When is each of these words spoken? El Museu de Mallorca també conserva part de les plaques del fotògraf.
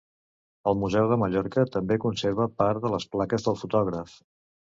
El 0.69 0.77
Museu 0.83 1.09
de 1.11 1.17
Mallorca 1.23 1.65
també 1.75 1.99
conserva 2.07 2.49
part 2.63 2.81
de 2.87 2.93
les 2.95 3.07
plaques 3.17 3.47
del 3.51 3.61
fotògraf. 3.67 4.19